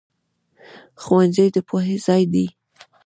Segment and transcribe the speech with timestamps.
[1.01, 2.47] ښوونځی د پوهې ځای دی